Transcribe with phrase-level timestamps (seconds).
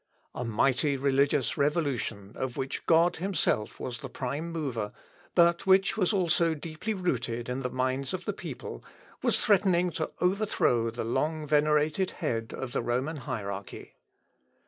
[0.33, 4.93] A mighty religious revolution, of which God himself was the prime mover,
[5.35, 8.83] but which was also deeply rooted in the minds of the people,
[9.21, 13.93] was threatening to overthrow the long venerated head of the Roman hierarchy.